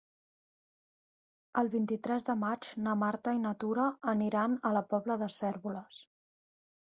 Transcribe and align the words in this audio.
El 1.61 1.67
vint-i-tres 1.73 2.25
de 2.29 2.35
maig 2.43 2.69
na 2.87 2.95
Marta 3.03 3.35
i 3.39 3.41
na 3.43 3.53
Tura 3.65 3.85
aniran 4.15 4.55
a 4.69 4.71
la 4.79 4.83
Pobla 4.95 5.19
de 5.25 5.31
Cérvoles. 5.35 6.01